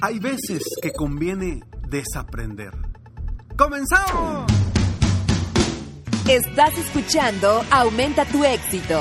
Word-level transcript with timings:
Hay 0.00 0.20
veces 0.20 0.62
que 0.80 0.92
conviene 0.92 1.60
desaprender. 1.88 2.72
¡Comenzamos! 3.56 4.46
Estás 6.28 6.78
escuchando 6.78 7.64
Aumenta 7.68 8.24
tu 8.24 8.44
éxito, 8.44 9.00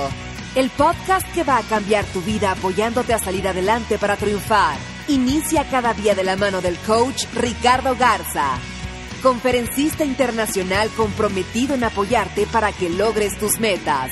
el 0.56 0.72
podcast 0.72 1.32
que 1.36 1.44
va 1.44 1.60
a 1.60 1.62
cambiar 1.64 2.04
tu 2.06 2.22
vida 2.22 2.54
apoyándote 2.54 3.14
a 3.14 3.20
salir 3.20 3.48
adelante 3.48 4.00
para 4.00 4.16
triunfar. 4.16 4.76
Inicia 5.08 5.70
cada 5.70 5.94
día 5.94 6.16
de 6.16 6.24
la 6.24 6.36
mano 6.36 6.62
del 6.62 6.78
coach 6.80 7.26
Ricardo 7.36 7.96
Garza, 7.96 8.58
conferencista 9.22 10.04
internacional 10.04 10.90
comprometido 10.98 11.76
en 11.76 11.84
apoyarte 11.84 12.48
para 12.48 12.72
que 12.72 12.90
logres 12.90 13.38
tus 13.38 13.60
metas. 13.60 14.12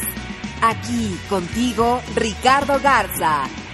Aquí 0.61 1.17
contigo, 1.29 1.99
Ricardo 2.15 2.79
Garza. 2.79 3.64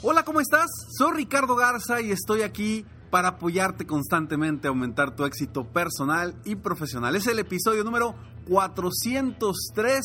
Hola, 0.00 0.22
¿cómo 0.22 0.38
estás? 0.40 0.70
Soy 0.96 1.12
Ricardo 1.12 1.56
Garza 1.56 2.00
y 2.00 2.12
estoy 2.12 2.42
aquí 2.42 2.86
para 3.10 3.30
apoyarte 3.30 3.84
constantemente 3.84 4.68
a 4.68 4.70
aumentar 4.70 5.16
tu 5.16 5.24
éxito 5.24 5.64
personal 5.64 6.36
y 6.44 6.54
profesional. 6.54 7.16
Es 7.16 7.26
el 7.26 7.40
episodio 7.40 7.82
número 7.82 8.14
403 8.48 10.00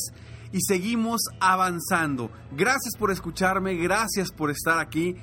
y 0.51 0.61
seguimos 0.61 1.21
avanzando. 1.39 2.31
Gracias 2.57 2.95
por 2.97 3.11
escucharme, 3.11 3.75
gracias 3.75 4.31
por 4.31 4.49
estar 4.49 4.79
aquí. 4.79 5.15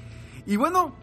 Y 0.47 0.55
bueno, 0.55 0.95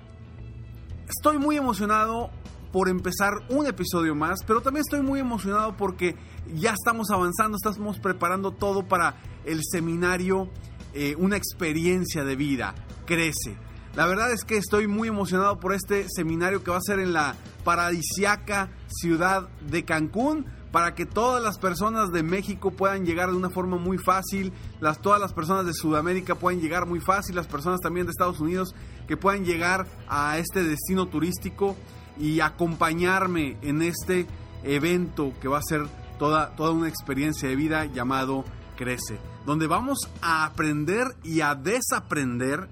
estoy 1.09 1.38
muy 1.38 1.58
emocionado 1.58 2.30
por 2.72 2.88
empezar 2.88 3.34
un 3.50 3.68
episodio 3.68 4.16
más, 4.16 4.46
pero 4.48 4.62
también 4.62 4.86
estoy 4.88 5.02
muy 5.02 5.20
emocionado 5.20 5.76
porque 5.76 6.16
ya 6.56 6.72
estamos 6.72 7.09
avanzando, 7.09 7.58
estamos 7.58 8.00
preparando 8.00 8.52
todo 8.52 8.88
para 8.88 9.18
el 9.44 9.59
seminario 9.70 10.50
eh, 10.94 11.16
Una 11.20 11.36
experiencia 11.36 12.24
de 12.24 12.38
vida. 12.38 12.74
Crece. 13.08 13.58
La 13.95 14.05
verdad 14.05 14.31
es 14.31 14.44
que 14.44 14.58
estoy 14.58 14.86
muy 14.86 15.08
emocionado 15.08 15.59
por 15.59 15.73
este 15.73 16.05
seminario 16.08 16.63
que 16.63 16.69
va 16.69 16.77
a 16.77 16.81
ser 16.81 17.00
en 17.00 17.13
la 17.13 17.33
paradisiaca 17.63 18.69
ciudad 18.88 19.50
de 19.67 19.86
Cancún 19.86 20.45
para 20.72 20.94
que 20.94 21.08
todas 21.08 21.41
las 21.41 21.58
personas 21.58 22.11
de 22.11 22.22
México 22.22 22.69
puedan 22.69 23.08
llegar 23.08 23.31
de 23.31 23.38
una 23.38 23.50
forma 23.50 23.78
muy 23.78 23.97
fácil, 23.97 24.53
las, 24.79 25.01
todas 25.01 25.19
las 25.19 25.34
personas 25.34 25.66
de 25.66 25.73
Sudamérica 25.73 26.35
puedan 26.35 26.62
llegar 26.62 26.85
muy 26.85 27.00
fácil, 27.00 27.35
las 27.35 27.47
personas 27.47 27.79
también 27.79 28.06
de 28.06 28.12
Estados 28.12 28.40
Unidos 28.40 28.75
que 29.07 29.17
puedan 29.17 29.46
llegar 29.46 29.88
a 30.07 30.38
este 30.38 30.63
destino 30.63 31.07
turístico 31.07 31.75
y 32.19 32.41
acompañarme 32.41 33.57
en 33.63 33.81
este 33.81 34.28
evento 34.63 35.34
que 35.41 35.47
va 35.47 35.57
a 35.57 35.63
ser 35.63 35.88
toda, 36.19 36.56
toda 36.56 36.69
una 36.69 36.90
experiencia 36.90 37.50
de 37.50 37.56
vida 37.56 37.85
llamado 37.85 38.46
Crece, 38.75 39.17
donde 39.46 39.66
vamos 39.66 39.97
a 40.22 40.46
aprender 40.46 41.07
y 41.23 41.41
a 41.41 41.56
desaprender 41.56 42.67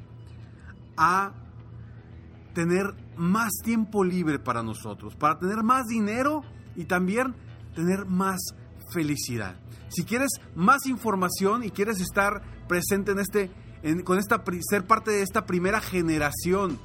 a 0.97 1.33
tener 2.53 2.93
más 3.17 3.51
tiempo 3.63 4.03
libre 4.03 4.39
para 4.39 4.63
nosotros, 4.63 5.15
para 5.15 5.37
tener 5.37 5.61
más 5.63 5.85
dinero 5.85 6.41
y 6.75 6.85
también 6.85 7.35
tener 7.75 8.05
más 8.05 8.39
felicidad. 8.91 9.59
Si 9.89 10.03
quieres 10.03 10.31
más 10.55 10.87
información 10.87 11.63
y 11.63 11.69
quieres 11.71 12.01
estar 12.01 12.41
presente 12.67 13.11
en 13.11 13.19
este, 13.19 13.51
con 14.03 14.17
esta, 14.17 14.43
ser 14.69 14.87
parte 14.87 15.11
de 15.11 15.21
esta 15.21 15.45
primera 15.45 15.79
generación 15.79 16.79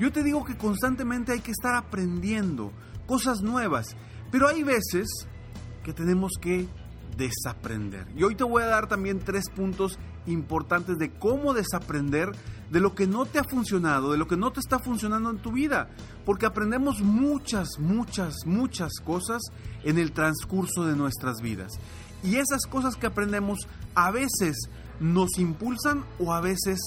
Yo 0.01 0.11
te 0.11 0.25
digo 0.25 0.45
que 0.45 0.59
constantemente 0.59 1.31
hay 1.31 1.41
que 1.41 1.53
estar 1.53 1.77
aprendiendo 1.77 2.73
cosas 3.07 3.43
nuevas. 3.43 3.97
Pero 4.33 4.49
hay 4.49 4.65
veces 4.65 5.07
que 5.85 5.93
tenemos 5.93 6.33
que 6.41 6.67
desaprender. 7.17 8.09
Y 8.17 8.25
hoy 8.25 8.35
te 8.35 8.43
voy 8.43 8.65
a 8.65 8.67
dar 8.67 8.89
también 8.89 9.21
tres 9.21 9.49
puntos 9.51 10.01
importantes 10.27 10.99
de 10.99 11.11
cómo 11.11 11.55
desaprender 11.55 12.33
de 12.71 12.81
lo 12.81 12.95
que 12.95 13.07
no 13.07 13.27
te 13.27 13.39
ha 13.39 13.45
funcionado, 13.45 14.13
de 14.13 14.19
lo 14.19 14.27
que 14.27 14.37
no 14.37 14.51
te 14.53 14.61
está 14.61 14.79
funcionando 14.79 15.31
en 15.31 15.39
tu 15.39 15.53
vida. 15.53 15.89
Porque 16.25 16.47
aprendemos 16.47 17.01
muchas, 17.01 17.69
muchas, 17.79 18.35
muchas 18.45 18.93
cosas 19.05 19.43
en 19.85 19.99
el 19.99 20.13
transcurso 20.13 20.85
de 20.85 20.97
nuestras 20.97 21.41
vidas. 21.41 21.79
Y 22.23 22.37
esas 22.37 22.67
cosas 22.67 22.97
que 22.97 23.07
aprendemos 23.07 23.59
a 23.95 24.11
veces 24.11 24.69
nos 25.01 25.39
impulsan 25.39 26.05
o 26.19 26.33
a 26.33 26.41
veces 26.41 26.81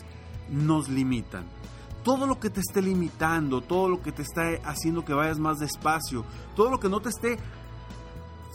nos 0.50 0.90
limitan. 0.90 1.46
Todo 2.04 2.28
lo 2.28 2.40
que 2.40 2.50
te 2.50 2.62
esté 2.62 2.82
limitando, 2.82 3.62
todo 3.62 3.88
lo 3.90 4.02
que 4.02 4.12
te 4.12 4.22
está 4.22 4.44
haciendo 4.64 5.06
que 5.06 5.14
vayas 5.14 5.40
más 5.40 5.60
despacio, 5.60 6.26
todo 6.56 6.72
lo 6.72 6.80
que 6.80 6.90
no 6.90 7.02
te 7.02 7.10
esté 7.10 7.38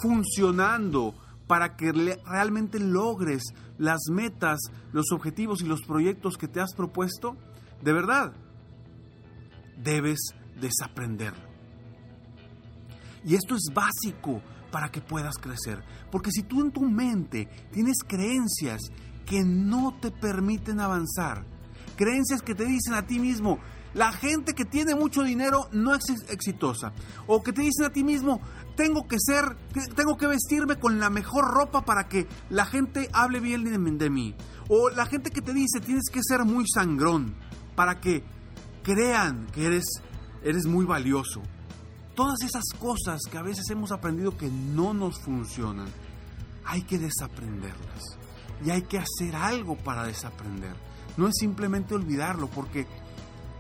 funcionando 0.01 1.15
para 1.47 1.77
que 1.77 1.93
realmente 1.93 2.79
logres 2.79 3.43
las 3.79 4.01
metas, 4.11 4.59
los 4.93 5.13
objetivos 5.13 5.61
y 5.63 5.67
los 5.67 5.83
proyectos 5.83 6.37
que 6.37 6.49
te 6.49 6.61
has 6.61 6.75
propuesto, 6.75 7.37
de 7.83 7.93
verdad, 7.93 8.33
debes 9.77 10.19
desaprenderlo. 10.61 11.49
Y 13.25 13.35
esto 13.35 13.55
es 13.55 13.73
básico 13.73 14.43
para 14.71 14.91
que 14.91 15.01
puedas 15.01 15.37
crecer. 15.37 15.83
Porque 16.11 16.31
si 16.31 16.43
tú 16.43 16.61
en 16.61 16.73
tu 16.73 16.83
mente 16.83 17.49
tienes 17.73 17.99
creencias 18.07 18.81
que 19.25 19.43
no 19.43 19.97
te 20.01 20.11
permiten 20.11 20.81
avanzar, 20.81 21.45
creencias 21.97 22.43
que 22.43 22.55
te 22.55 22.65
dicen 22.65 22.95
a 22.95 23.07
ti 23.07 23.19
mismo, 23.19 23.59
la 23.95 24.13
gente 24.13 24.55
que 24.55 24.65
tiene 24.65 24.95
mucho 24.95 25.23
dinero 25.23 25.69
no 25.73 25.95
es 25.95 26.03
exitosa. 26.29 26.93
O 27.27 27.43
que 27.43 27.53
te 27.53 27.63
dicen 27.63 27.87
a 27.87 27.91
ti 27.91 28.05
mismo, 28.05 28.41
tengo 28.77 29.07
que 29.07 29.17
ser, 29.19 29.57
tengo 29.95 30.17
que 30.17 30.27
vestirme 30.27 30.77
con 30.77 30.99
la 30.99 31.11
mejor 31.11 31.53
ropa 31.55 31.85
para 31.85 32.09
que 32.09 32.27
la 32.51 32.67
gente 32.67 33.09
hable 33.13 33.41
bien 33.41 33.65
de 33.99 34.11
mí. 34.11 34.35
O 34.69 34.91
la 34.91 35.07
gente 35.07 35.31
que 35.31 35.43
te 35.43 35.53
dice, 35.55 35.81
tienes 35.81 36.11
que 36.13 36.21
ser 36.23 36.45
muy 36.45 36.65
sangrón 36.67 37.35
para 37.77 38.01
que 38.01 38.25
crean 38.83 39.47
que 39.53 39.67
eres 39.67 39.85
eres 40.45 40.67
muy 40.67 40.85
valioso. 40.85 41.43
Todas 42.15 42.43
esas 42.43 42.65
cosas 42.79 43.21
que 43.31 43.39
a 43.39 43.43
veces 43.43 43.65
hemos 43.71 43.91
aprendido 43.91 44.37
que 44.37 44.49
no 44.49 44.95
nos 44.95 45.21
funcionan, 45.21 45.89
hay 46.65 46.83
que 46.83 46.99
desaprenderlas. 46.99 48.03
Y 48.65 48.71
hay 48.71 48.83
que 48.83 48.99
hacer 48.99 49.35
algo 49.35 49.77
para 49.77 50.05
desaprender. 50.05 50.77
No 51.17 51.27
es 51.27 51.35
simplemente 51.39 51.95
olvidarlo 51.95 52.49
porque 52.49 52.87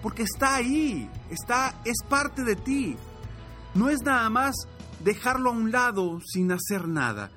porque 0.04 0.24
está 0.24 0.56
ahí, 0.56 1.08
está 1.30 1.80
es 1.86 1.96
parte 2.06 2.44
de 2.44 2.56
ti. 2.56 2.94
No 3.72 3.88
es 3.88 4.02
nada 4.02 4.28
más 4.28 4.54
dejarlo 5.02 5.48
a 5.48 5.54
un 5.54 5.72
lado 5.72 6.20
sin 6.26 6.52
hacer 6.52 6.86
nada. 6.88 7.30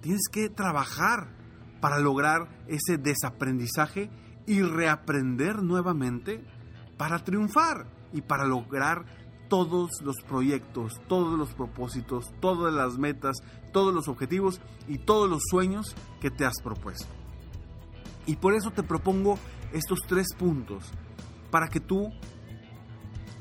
Tienes 0.00 0.28
que 0.30 0.48
trabajar 0.48 1.26
para 1.80 1.98
lograr 1.98 2.48
ese 2.68 2.98
desaprendizaje 2.98 4.10
y 4.46 4.62
reaprender 4.62 5.60
nuevamente 5.64 6.44
para 6.96 7.24
triunfar 7.24 7.88
y 8.12 8.20
para 8.20 8.46
lograr 8.46 9.04
todos 9.48 9.90
los 10.04 10.22
proyectos, 10.22 11.00
todos 11.08 11.36
los 11.36 11.52
propósitos, 11.52 12.32
todas 12.38 12.72
las 12.72 12.96
metas, 12.96 13.38
todos 13.72 13.92
los 13.92 14.06
objetivos 14.06 14.60
y 14.86 14.98
todos 14.98 15.28
los 15.28 15.42
sueños 15.50 15.96
que 16.20 16.30
te 16.30 16.44
has 16.44 16.62
propuesto. 16.62 17.12
Y 18.24 18.36
por 18.36 18.54
eso 18.54 18.70
te 18.70 18.84
propongo 18.84 19.36
estos 19.72 19.98
tres 20.06 20.28
puntos, 20.38 20.84
para 21.52 21.68
que 21.68 21.80
tú 21.80 22.10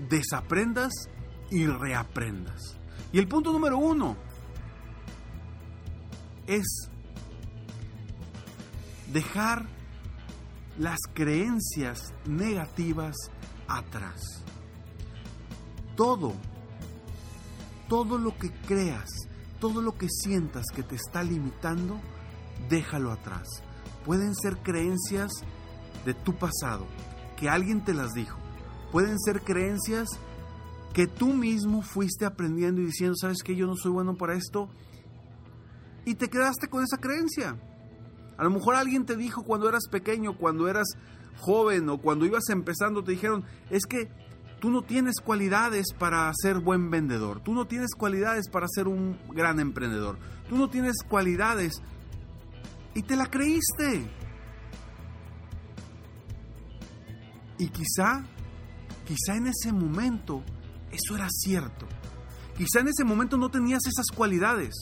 desaprendas 0.09 0.91
y 1.49 1.65
reaprendas. 1.65 2.77
Y 3.13 3.19
el 3.19 3.27
punto 3.27 3.53
número 3.53 3.77
uno 3.77 4.17
es 6.45 6.89
dejar 9.13 9.65
las 10.77 10.99
creencias 11.13 12.13
negativas 12.25 13.15
atrás. 13.67 14.21
Todo, 15.95 16.33
todo 17.87 18.17
lo 18.17 18.37
que 18.37 18.51
creas, 18.51 19.09
todo 19.61 19.81
lo 19.81 19.97
que 19.97 20.07
sientas 20.09 20.65
que 20.75 20.83
te 20.83 20.95
está 20.95 21.23
limitando, 21.23 21.97
déjalo 22.69 23.13
atrás. 23.13 23.47
Pueden 24.03 24.35
ser 24.35 24.57
creencias 24.57 25.31
de 26.05 26.13
tu 26.13 26.33
pasado, 26.33 26.87
que 27.41 27.49
alguien 27.49 27.83
te 27.83 27.95
las 27.95 28.13
dijo. 28.13 28.37
Pueden 28.91 29.19
ser 29.19 29.41
creencias 29.41 30.07
que 30.93 31.07
tú 31.07 31.33
mismo 31.33 31.81
fuiste 31.81 32.23
aprendiendo 32.23 32.81
y 32.81 32.85
diciendo, 32.85 33.15
¿sabes 33.19 33.41
que 33.43 33.55
Yo 33.55 33.65
no 33.65 33.75
soy 33.75 33.91
bueno 33.91 34.15
para 34.15 34.35
esto. 34.35 34.69
Y 36.05 36.15
te 36.15 36.29
quedaste 36.29 36.67
con 36.67 36.83
esa 36.83 36.97
creencia. 36.97 37.57
A 38.37 38.43
lo 38.43 38.51
mejor 38.51 38.75
alguien 38.75 39.05
te 39.05 39.15
dijo 39.15 39.43
cuando 39.43 39.67
eras 39.67 39.87
pequeño, 39.89 40.37
cuando 40.37 40.67
eras 40.67 40.87
joven 41.37 41.89
o 41.89 41.97
cuando 41.97 42.25
ibas 42.25 42.47
empezando, 42.49 43.03
te 43.03 43.11
dijeron, 43.11 43.43
es 43.71 43.85
que 43.85 44.07
tú 44.59 44.69
no 44.69 44.83
tienes 44.83 45.15
cualidades 45.19 45.93
para 45.97 46.31
ser 46.35 46.59
buen 46.59 46.91
vendedor, 46.91 47.41
tú 47.41 47.53
no 47.53 47.65
tienes 47.65 47.95
cualidades 47.95 48.49
para 48.49 48.67
ser 48.67 48.87
un 48.87 49.17
gran 49.33 49.59
emprendedor, 49.59 50.17
tú 50.47 50.57
no 50.57 50.69
tienes 50.69 50.97
cualidades 51.07 51.81
y 52.93 53.01
te 53.01 53.15
la 53.15 53.25
creíste. 53.25 54.07
Y 57.61 57.67
quizá, 57.67 58.23
quizá 59.05 59.37
en 59.37 59.45
ese 59.45 59.71
momento 59.71 60.41
eso 60.91 61.15
era 61.15 61.27
cierto. 61.29 61.85
Quizá 62.57 62.79
en 62.79 62.87
ese 62.87 63.03
momento 63.03 63.37
no 63.37 63.51
tenías 63.51 63.85
esas 63.85 64.07
cualidades. 64.07 64.73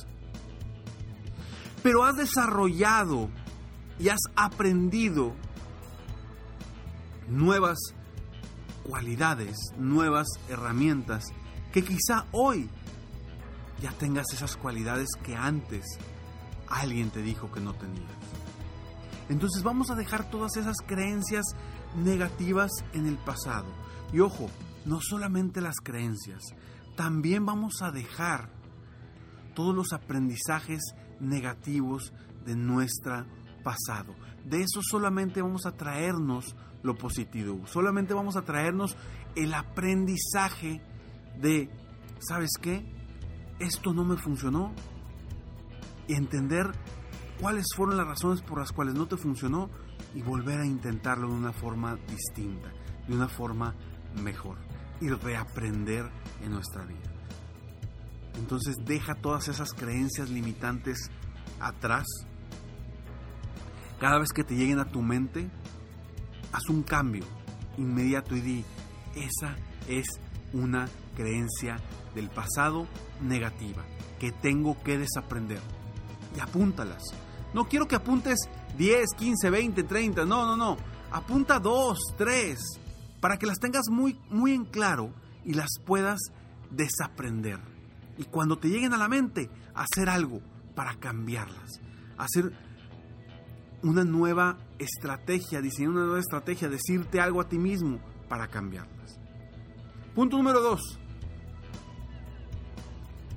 Pero 1.84 2.06
has 2.06 2.16
desarrollado 2.16 3.30
y 4.00 4.08
has 4.08 4.22
aprendido 4.38 5.36
nuevas 7.28 7.80
cualidades, 8.84 9.58
nuevas 9.78 10.28
herramientas, 10.48 11.26
que 11.74 11.84
quizá 11.84 12.28
hoy 12.31 12.70
ya 13.81 13.92
tengas 13.92 14.28
esas 14.31 14.56
cualidades 14.56 15.10
que 15.22 15.36
antes 15.36 15.84
alguien 16.70 17.10
te 17.10 17.22
dijo 17.22 17.52
que 17.52 17.60
no 17.60 17.74
tenías. 17.74 18.10
Entonces 19.28 19.64
vamos 19.64 19.92
a 19.92 19.96
dejar 19.96 20.30
todas 20.31 20.56
esas 20.56 20.78
creencias 20.88 21.44
negativas 21.96 22.72
en 22.94 23.08
el 23.08 23.18
pasado. 23.18 23.68
Y 24.14 24.20
ojo, 24.20 24.50
no 24.86 25.00
solamente 25.02 25.62
las 25.62 25.76
creencias, 25.84 26.42
también 26.96 27.46
vamos 27.46 27.82
a 27.82 27.92
dejar 27.92 28.50
todos 29.56 29.76
los 29.76 29.94
aprendizajes 29.94 30.82
negativos 31.20 32.14
de 32.46 32.56
nuestra 32.56 33.26
pasado. 33.64 34.16
De 34.46 34.62
eso 34.62 34.82
solamente 34.82 35.42
vamos 35.42 35.66
a 35.66 35.76
traernos 35.76 36.56
lo 36.82 36.96
positivo, 36.96 37.68
solamente 37.68 38.14
vamos 38.14 38.38
a 38.38 38.44
traernos 38.44 38.96
el 39.36 39.54
aprendizaje 39.54 40.82
de, 41.40 41.70
¿sabes 42.20 42.52
qué? 42.62 42.86
Esto 43.60 43.94
no 43.94 44.06
me 44.06 44.18
funcionó. 44.18 44.74
Y 46.08 46.16
entender 46.16 46.72
cuáles 47.40 47.66
fueron 47.76 47.98
las 47.98 48.08
razones 48.08 48.42
por 48.42 48.60
las 48.60 48.72
cuales 48.72 48.96
no 48.96 49.08
te 49.08 49.18
funcionó 49.18 49.70
y 50.16 50.22
volver 50.22 50.60
a 50.60 50.66
intentarlo 50.66 51.28
de 51.28 51.34
una 51.34 51.54
forma 51.54 51.96
distinta, 52.08 52.72
de 53.08 53.16
una 53.16 53.28
forma 53.28 53.76
mejor 54.22 54.58
y 55.02 55.10
reaprender 55.10 56.10
en 56.44 56.52
nuestra 56.52 56.86
vida. 56.86 57.10
Entonces 58.36 58.76
deja 58.86 59.16
todas 59.16 59.48
esas 59.48 59.74
creencias 59.74 60.30
limitantes 60.30 61.12
atrás. 61.60 62.06
Cada 64.00 64.20
vez 64.20 64.30
que 64.34 64.44
te 64.44 64.56
lleguen 64.56 64.80
a 64.80 64.86
tu 64.86 65.02
mente, 65.02 65.50
haz 66.54 66.70
un 66.70 66.84
cambio 66.84 67.26
inmediato 67.78 68.36
y 68.36 68.42
di, 68.42 68.66
esa 69.16 69.56
es 69.88 70.08
una 70.54 70.88
creencia 71.16 71.78
del 72.16 72.30
pasado 72.30 72.88
negativa 73.22 73.84
que 74.20 74.32
tengo 74.32 74.82
que 74.84 74.98
desaprender. 74.98 75.62
Y 76.36 76.40
apúntalas. 76.40 77.04
No 77.54 77.66
quiero 77.68 77.88
que 77.88 77.96
apuntes 77.96 78.38
10, 78.78 79.10
15, 79.18 79.50
20, 79.50 79.84
30, 79.84 80.25
no, 80.25 80.46
no, 80.46 80.56
no. 80.56 80.78
Apunta 81.12 81.60
2, 81.60 81.98
3, 82.18 82.60
para 83.19 83.38
que 83.38 83.48
las 83.48 83.60
tengas 83.60 83.90
muy, 83.90 84.19
muy 84.30 84.54
en 84.54 84.66
claro 84.66 85.12
y 85.44 85.54
las 85.54 85.69
puedas 85.86 86.19
desaprender. 86.69 87.60
Y 88.18 88.25
cuando 88.25 88.57
te 88.57 88.69
lleguen 88.69 88.94
a 88.94 88.98
la 88.98 89.07
mente, 89.07 89.50
hacer 89.74 90.10
algo 90.10 90.42
para 90.75 90.96
cambiarlas. 90.96 91.81
Hacer 92.18 92.54
una 93.81 94.04
nueva 94.04 94.57
estrategia, 94.78 95.62
diseñar 95.62 95.92
una 95.92 96.04
nueva 96.04 96.19
estrategia, 96.19 96.69
decirte 96.69 97.19
algo 97.19 97.42
a 97.42 97.48
ti 97.48 97.57
mismo 97.57 98.00
para 98.28 98.48
cambiarlas. 98.48 99.19
Punto 100.13 100.38
número 100.38 100.62
dos. 100.62 101.00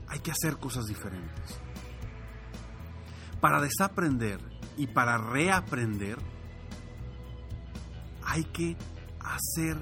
Hay 0.08 0.18
que 0.20 0.32
hacer 0.32 0.58
cosas 0.58 0.84
diferentes. 0.84 1.60
Para 3.42 3.60
desaprender 3.60 4.38
y 4.76 4.86
para 4.86 5.18
reaprender, 5.18 6.16
hay 8.24 8.44
que 8.44 8.76
hacer 9.18 9.76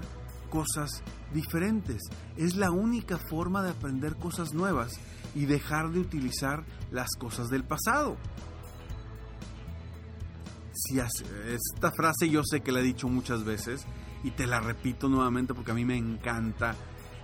cosas 0.49 1.02
diferentes. 1.35 2.00
Es 2.38 2.57
la 2.57 2.71
única 2.71 3.19
forma 3.19 3.62
de 3.62 3.73
aprender 3.73 4.17
cosas 4.17 4.55
nuevas 4.55 4.99
y 5.35 5.45
dejar 5.45 5.90
de 5.90 6.00
utilizar 6.00 6.64
las 6.90 7.11
cosas 7.19 7.49
del 7.49 7.64
pasado. 7.64 8.17
Si 10.73 10.99
esta 10.99 11.93
frase 11.93 12.31
yo 12.31 12.40
sé 12.43 12.62
que 12.62 12.73
la 12.73 12.81
he 12.81 12.83
dicho 12.83 13.09
muchas 13.09 13.45
veces 13.45 13.85
y 14.25 14.31
te 14.31 14.47
la 14.47 14.61
repito 14.61 15.11
nuevamente 15.11 15.52
porque 15.52 15.73
a 15.73 15.75
mí 15.75 15.85
me 15.85 15.99
encanta 15.99 16.76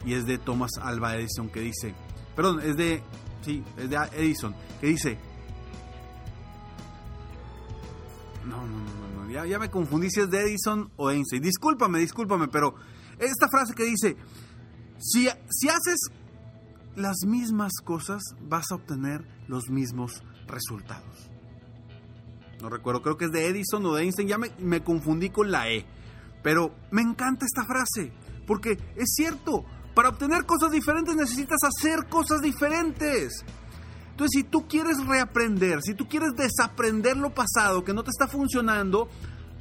y 0.04 0.12
es 0.12 0.26
de 0.26 0.36
Thomas 0.36 0.72
Alva 0.82 1.16
Edison 1.16 1.48
que 1.48 1.60
dice, 1.60 1.94
perdón, 2.34 2.60
es 2.60 2.76
de, 2.76 3.02
sí, 3.40 3.64
es 3.78 3.88
de 3.88 3.96
Edison, 4.16 4.54
que 4.82 4.88
dice, 4.88 5.18
no, 8.48 8.66
no, 8.66 9.26
no, 9.26 9.44
ya, 9.44 9.58
me 9.58 9.70
confundí 9.70 10.10
si 10.10 10.20
es 10.20 10.30
de 10.30 10.40
Edison 10.42 10.90
o 10.96 11.10
Einstein. 11.10 11.42
Discúlpame, 11.42 11.98
discúlpame, 11.98 12.48
pero 12.48 12.74
esta 13.18 13.48
frase 13.48 13.74
que 13.74 13.84
dice, 13.84 14.16
si, 14.98 15.28
si 15.50 15.68
haces 15.68 15.98
las 16.94 17.18
mismas 17.26 17.72
cosas, 17.84 18.22
vas 18.40 18.70
a 18.70 18.76
obtener 18.76 19.26
los 19.48 19.68
mismos 19.68 20.22
resultados. 20.46 21.30
No 22.60 22.70
recuerdo, 22.70 23.02
creo 23.02 23.16
que 23.16 23.26
es 23.26 23.32
de 23.32 23.48
Edison 23.48 23.84
o 23.84 23.94
de 23.94 24.04
Einstein, 24.04 24.28
ya 24.28 24.38
me, 24.38 24.50
me 24.58 24.82
confundí 24.82 25.30
con 25.30 25.50
la 25.50 25.68
E. 25.68 25.84
Pero 26.42 26.74
me 26.90 27.02
encanta 27.02 27.44
esta 27.44 27.64
frase, 27.64 28.12
porque 28.46 28.78
es 28.96 29.12
cierto, 29.14 29.64
para 29.94 30.10
obtener 30.10 30.44
cosas 30.46 30.70
diferentes 30.70 31.14
necesitas 31.16 31.58
hacer 31.64 32.08
cosas 32.08 32.40
diferentes. 32.40 33.44
Entonces, 34.16 34.40
si 34.40 34.44
tú 34.44 34.66
quieres 34.66 34.96
reaprender, 35.06 35.82
si 35.82 35.92
tú 35.92 36.08
quieres 36.08 36.30
desaprender 36.34 37.18
lo 37.18 37.34
pasado 37.34 37.84
que 37.84 37.92
no 37.92 38.02
te 38.02 38.08
está 38.08 38.26
funcionando, 38.26 39.10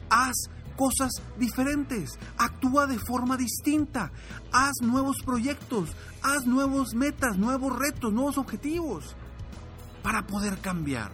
haz 0.09 0.33
cosas 0.77 1.12
diferentes, 1.38 2.12
actúa 2.38 2.88
de 2.88 2.97
forma 2.97 3.35
distinta, 3.35 4.13
haz 4.53 4.71
nuevos 4.81 5.17
proyectos, 5.25 5.89
haz 6.21 6.45
nuevos 6.45 6.95
metas, 6.95 7.38
nuevos 7.38 7.77
retos, 7.77 8.13
nuevos 8.13 8.38
objetivos 8.38 9.17
para 10.01 10.25
poder 10.25 10.57
cambiar. 10.59 11.12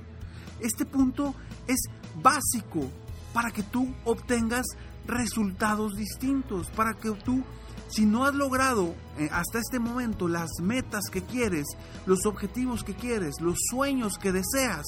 Este 0.60 0.86
punto 0.86 1.34
es 1.66 1.80
básico 2.22 2.92
para 3.34 3.50
que 3.50 3.64
tú 3.64 3.92
obtengas 4.06 4.68
resultados 5.08 5.96
distintos, 5.96 6.70
para 6.70 6.94
que 6.94 7.10
tú, 7.10 7.44
si 7.92 8.06
no 8.06 8.26
has 8.26 8.34
logrado 8.34 8.96
eh, 9.18 9.30
hasta 9.32 9.60
este 9.60 9.80
momento 9.80 10.28
las 10.28 10.50
metas 10.62 11.10
que 11.12 11.24
quieres, 11.24 11.66
los 12.06 12.26
objetivos 12.26 12.84
que 12.84 12.96
quieres, 12.96 13.42
los 13.42 13.58
sueños 13.70 14.18
que 14.18 14.32
deseas, 14.32 14.86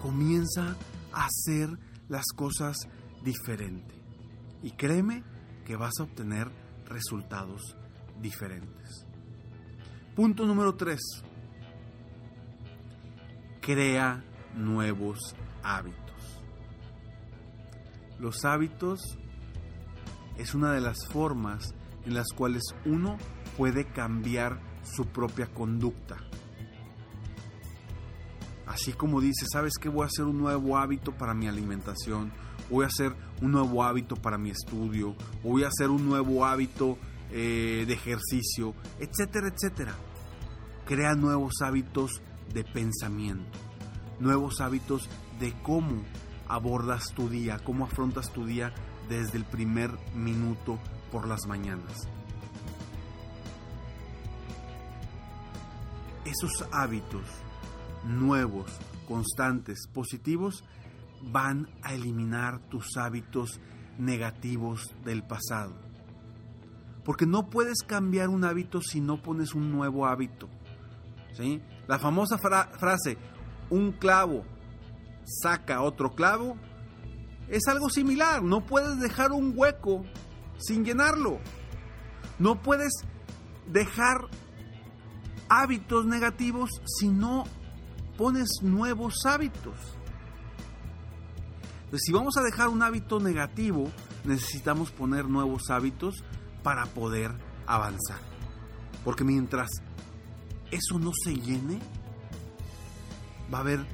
comienza 0.00 0.76
a 1.12 1.26
hacer 1.26 1.68
las 2.08 2.26
cosas 2.36 2.76
diferente. 3.24 3.94
Y 4.62 4.72
créeme 4.72 5.24
que 5.64 5.76
vas 5.76 5.94
a 5.98 6.04
obtener 6.04 6.48
resultados 6.86 7.76
diferentes. 8.20 9.06
Punto 10.14 10.46
número 10.46 10.76
3. 10.76 11.00
Crea 13.60 14.24
nuevos 14.54 15.34
hábitos. 15.62 16.42
Los 18.18 18.44
hábitos 18.44 19.18
es 20.38 20.54
una 20.54 20.72
de 20.72 20.80
las 20.80 21.06
formas 21.08 21.74
en 22.04 22.14
las 22.14 22.28
cuales 22.34 22.62
uno 22.84 23.16
puede 23.56 23.86
cambiar 23.86 24.60
su 24.82 25.06
propia 25.06 25.46
conducta. 25.46 26.16
Así 28.66 28.92
como 28.92 29.20
dice, 29.20 29.46
¿sabes 29.52 29.74
qué? 29.80 29.88
Voy 29.88 30.04
a 30.04 30.06
hacer 30.06 30.24
un 30.24 30.38
nuevo 30.38 30.78
hábito 30.78 31.12
para 31.12 31.34
mi 31.34 31.46
alimentación, 31.46 32.32
voy 32.70 32.84
a 32.84 32.88
hacer 32.88 33.14
un 33.42 33.52
nuevo 33.52 33.84
hábito 33.84 34.16
para 34.16 34.38
mi 34.38 34.50
estudio, 34.50 35.14
voy 35.42 35.64
a 35.64 35.68
hacer 35.68 35.90
un 35.90 36.06
nuevo 36.06 36.46
hábito 36.46 36.96
eh, 37.30 37.84
de 37.86 37.92
ejercicio, 37.92 38.74
etcétera, 38.98 39.48
etcétera. 39.48 39.94
Crea 40.86 41.14
nuevos 41.14 41.60
hábitos 41.60 42.22
de 42.52 42.64
pensamiento, 42.64 43.58
nuevos 44.20 44.60
hábitos 44.60 45.08
de 45.38 45.52
cómo 45.62 46.02
abordas 46.48 47.12
tu 47.14 47.28
día, 47.28 47.58
cómo 47.62 47.84
afrontas 47.84 48.32
tu 48.32 48.46
día 48.46 48.72
desde 49.12 49.36
el 49.36 49.44
primer 49.44 49.90
minuto 50.14 50.78
por 51.10 51.28
las 51.28 51.46
mañanas. 51.46 52.08
Esos 56.24 56.66
hábitos 56.72 57.22
nuevos, 58.04 58.70
constantes, 59.06 59.86
positivos, 59.92 60.64
van 61.30 61.68
a 61.82 61.92
eliminar 61.92 62.58
tus 62.70 62.96
hábitos 62.96 63.60
negativos 63.98 64.94
del 65.04 65.22
pasado. 65.22 65.74
Porque 67.04 67.26
no 67.26 67.50
puedes 67.50 67.82
cambiar 67.86 68.30
un 68.30 68.44
hábito 68.44 68.80
si 68.80 69.02
no 69.02 69.20
pones 69.20 69.54
un 69.54 69.70
nuevo 69.70 70.06
hábito. 70.06 70.48
¿sí? 71.34 71.60
La 71.86 71.98
famosa 71.98 72.38
frase, 72.38 73.18
un 73.68 73.92
clavo 73.92 74.44
saca 75.24 75.82
otro 75.82 76.14
clavo, 76.14 76.56
es 77.52 77.68
algo 77.68 77.90
similar. 77.90 78.42
No 78.42 78.64
puedes 78.64 78.98
dejar 78.98 79.30
un 79.30 79.52
hueco 79.54 80.04
sin 80.58 80.84
llenarlo. 80.84 81.38
No 82.38 82.62
puedes 82.62 82.92
dejar 83.66 84.26
hábitos 85.48 86.06
negativos 86.06 86.70
si 86.86 87.08
no 87.08 87.44
pones 88.16 88.48
nuevos 88.62 89.14
hábitos. 89.26 89.76
Entonces, 91.84 92.06
si 92.06 92.12
vamos 92.12 92.38
a 92.38 92.42
dejar 92.42 92.68
un 92.68 92.82
hábito 92.82 93.20
negativo, 93.20 93.90
necesitamos 94.24 94.90
poner 94.90 95.26
nuevos 95.26 95.68
hábitos 95.68 96.24
para 96.62 96.86
poder 96.86 97.32
avanzar. 97.66 98.20
Porque 99.04 99.24
mientras 99.24 99.68
eso 100.70 100.98
no 100.98 101.10
se 101.22 101.34
llene, 101.34 101.80
va 103.52 103.58
a 103.58 103.60
haber 103.60 103.86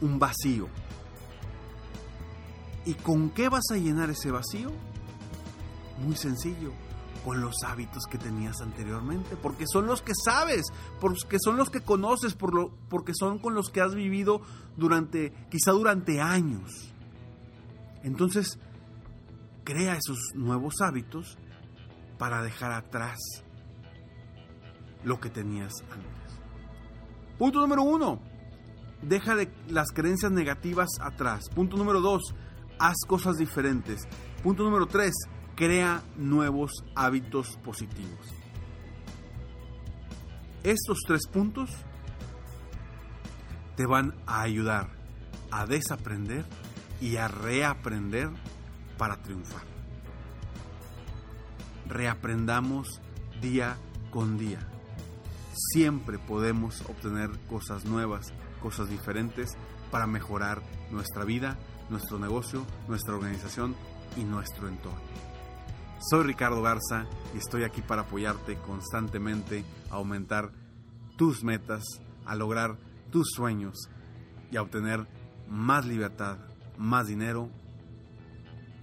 un 0.00 0.18
vacío. 0.18 0.68
¿Y 2.88 2.94
con 2.94 3.28
qué 3.28 3.50
vas 3.50 3.70
a 3.70 3.76
llenar 3.76 4.08
ese 4.08 4.30
vacío? 4.30 4.72
Muy 6.02 6.16
sencillo, 6.16 6.72
con 7.22 7.42
los 7.42 7.56
hábitos 7.62 8.04
que 8.06 8.16
tenías 8.16 8.62
anteriormente, 8.62 9.36
porque 9.36 9.66
son 9.70 9.86
los 9.86 10.00
que 10.00 10.14
sabes, 10.14 10.68
porque 10.98 11.36
son 11.38 11.58
los 11.58 11.68
que 11.68 11.82
conoces, 11.82 12.32
por 12.32 12.54
lo, 12.54 12.70
porque 12.88 13.12
son 13.14 13.40
con 13.40 13.54
los 13.54 13.68
que 13.68 13.82
has 13.82 13.94
vivido 13.94 14.40
durante, 14.78 15.34
quizá 15.50 15.72
durante 15.72 16.22
años. 16.22 16.90
Entonces, 18.04 18.58
crea 19.64 19.94
esos 19.94 20.16
nuevos 20.34 20.76
hábitos 20.80 21.36
para 22.16 22.40
dejar 22.42 22.72
atrás 22.72 23.18
lo 25.04 25.20
que 25.20 25.28
tenías 25.28 25.74
antes. 25.90 26.40
Punto 27.36 27.60
número 27.60 27.82
uno, 27.82 28.18
deja 29.02 29.36
de 29.36 29.52
las 29.68 29.92
creencias 29.92 30.32
negativas 30.32 30.88
atrás. 31.02 31.50
Punto 31.54 31.76
número 31.76 32.00
dos, 32.00 32.34
haz 32.78 32.96
cosas 33.06 33.36
diferentes. 33.36 34.06
Punto 34.42 34.64
número 34.64 34.86
tres, 34.86 35.12
crea 35.54 36.02
nuevos 36.16 36.70
hábitos 36.94 37.56
positivos. 37.64 38.34
Estos 40.62 40.98
tres 41.06 41.22
puntos 41.32 41.70
te 43.76 43.86
van 43.86 44.14
a 44.26 44.42
ayudar 44.42 44.90
a 45.50 45.66
desaprender 45.66 46.44
y 47.00 47.16
a 47.16 47.28
reaprender 47.28 48.30
para 48.96 49.22
triunfar. 49.22 49.62
Reaprendamos 51.86 53.00
día 53.40 53.76
con 54.10 54.36
día. 54.36 54.58
Siempre 55.72 56.18
podemos 56.18 56.82
obtener 56.82 57.30
cosas 57.48 57.84
nuevas, 57.84 58.32
cosas 58.60 58.88
diferentes 58.88 59.56
para 59.90 60.06
mejorar 60.06 60.62
nuestra 60.90 61.24
vida, 61.24 61.56
nuestro 61.90 62.18
negocio, 62.18 62.64
nuestra 62.86 63.14
organización 63.14 63.74
y 64.16 64.24
nuestro 64.24 64.68
entorno. 64.68 65.00
Soy 66.00 66.24
Ricardo 66.24 66.62
Garza 66.62 67.06
y 67.34 67.38
estoy 67.38 67.64
aquí 67.64 67.82
para 67.82 68.02
apoyarte 68.02 68.56
constantemente 68.56 69.64
a 69.90 69.96
aumentar 69.96 70.52
tus 71.16 71.42
metas, 71.42 71.82
a 72.24 72.36
lograr 72.36 72.78
tus 73.10 73.28
sueños 73.34 73.88
y 74.52 74.56
a 74.56 74.62
obtener 74.62 75.06
más 75.48 75.86
libertad, 75.86 76.38
más 76.76 77.08
dinero 77.08 77.50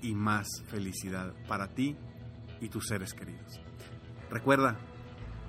y 0.02 0.14
más 0.14 0.48
felicidad 0.68 1.34
para 1.48 1.74
ti 1.74 1.96
y 2.60 2.70
tus 2.70 2.88
seres 2.88 3.14
queridos. 3.14 3.62
Recuerda, 4.30 4.78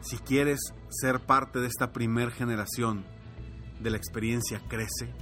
si 0.00 0.18
quieres 0.18 0.60
ser 0.88 1.20
parte 1.20 1.58
de 1.58 1.66
esta 1.66 1.92
primer 1.92 2.30
generación 2.30 3.04
de 3.80 3.90
la 3.90 3.96
experiencia 3.96 4.60
Crece, 4.68 5.12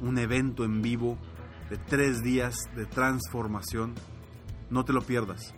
un 0.00 0.18
evento 0.18 0.64
en 0.64 0.80
vivo 0.80 1.18
de 1.70 1.78
tres 1.78 2.22
días 2.22 2.56
de 2.76 2.84
transformación, 2.84 3.94
no 4.68 4.84
te 4.84 4.92
lo 4.92 5.02
pierdas 5.02 5.54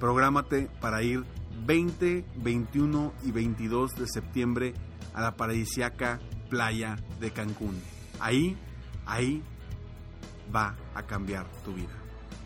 Prográmate 0.00 0.68
para 0.80 1.02
ir 1.02 1.24
20, 1.66 2.24
21 2.36 3.12
y 3.22 3.32
22 3.32 3.96
de 3.96 4.08
septiembre 4.08 4.72
a 5.12 5.20
la 5.20 5.36
paradisiaca 5.36 6.20
playa 6.48 6.96
de 7.20 7.32
Cancún. 7.32 7.78
Ahí, 8.18 8.56
ahí 9.04 9.42
va 10.54 10.74
a 10.94 11.02
cambiar 11.02 11.46
tu 11.64 11.74
vida. 11.74 11.90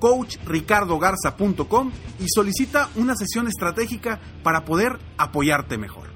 coach 0.00 0.36
coachricardogarza.com 0.38 1.92
y 2.18 2.26
solicita 2.28 2.88
una 2.96 3.14
sesión 3.14 3.46
estratégica 3.46 4.18
para 4.42 4.64
poder 4.64 4.98
apoyarte 5.16 5.78
mejor. 5.78 6.08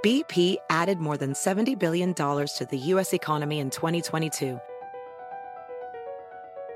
BP 0.00 0.58
added 0.70 1.00
more 1.00 1.16
than 1.16 1.32
$70 1.32 1.76
billion 1.76 2.14
to 2.14 2.66
the 2.70 2.78
U.S. 2.92 3.12
economy 3.12 3.58
in 3.58 3.68
2022 3.68 4.60